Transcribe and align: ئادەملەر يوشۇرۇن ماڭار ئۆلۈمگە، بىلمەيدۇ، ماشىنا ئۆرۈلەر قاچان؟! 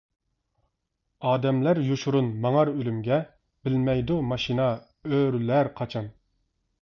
ئادەملەر 1.31 1.81
يوشۇرۇن 1.89 2.31
ماڭار 2.45 2.71
ئۆلۈمگە، 2.71 3.19
بىلمەيدۇ، 3.69 4.17
ماشىنا 4.31 4.67
ئۆرۈلەر 5.11 5.73
قاچان؟! 5.81 6.09